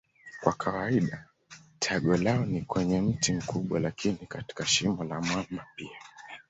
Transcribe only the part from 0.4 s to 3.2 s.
Kwa kawaida tago lao ni kwenye